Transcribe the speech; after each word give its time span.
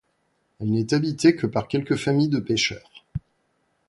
Elle 0.59 0.71
n'est 0.71 0.95
habitée 0.95 1.35
que 1.35 1.45
par 1.45 1.67
quelques 1.67 1.95
familles 1.95 2.27
de 2.27 2.39
pêcheurs. 2.39 3.05